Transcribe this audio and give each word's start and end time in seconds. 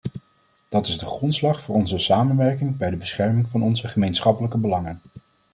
Dat 0.69 0.87
is 0.87 0.97
de 0.97 1.05
grondslag 1.05 1.61
voor 1.61 1.75
onze 1.75 1.97
samenwerking 1.97 2.77
bij 2.77 2.89
de 2.89 2.95
bescherming 2.97 3.49
van 3.49 3.61
onze 3.63 3.87
gemeenschappelijke 3.87 4.57
belangen. 4.57 4.99